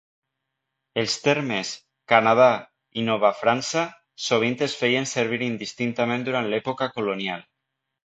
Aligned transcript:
Els 1.01 1.17
termes 1.25 1.73
"Canadà" 2.13 2.47
i 3.01 3.05
"Nova 3.11 3.33
França" 3.43 3.85
sovint 4.31 4.59
es 4.71 4.77
feien 4.83 5.11
servir 5.15 5.43
indistintament 5.53 6.31
durant 6.31 6.53
l'època 6.57 6.93
colonial. 7.01 7.51